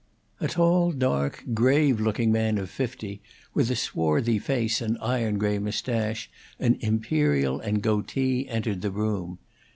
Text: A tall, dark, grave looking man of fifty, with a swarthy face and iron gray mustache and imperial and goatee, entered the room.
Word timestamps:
A 0.39 0.47
tall, 0.47 0.91
dark, 0.93 1.43
grave 1.53 1.99
looking 1.99 2.31
man 2.31 2.57
of 2.57 2.71
fifty, 2.71 3.21
with 3.53 3.69
a 3.69 3.75
swarthy 3.75 4.39
face 4.39 4.81
and 4.81 4.97
iron 4.99 5.37
gray 5.37 5.59
mustache 5.59 6.27
and 6.59 6.77
imperial 6.83 7.59
and 7.59 7.83
goatee, 7.83 8.49
entered 8.49 8.81
the 8.81 8.89
room. 8.89 9.37